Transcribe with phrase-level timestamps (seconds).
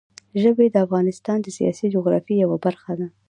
[0.41, 3.07] ژبې د افغانستان د سیاسي جغرافیه یوه برخه ده.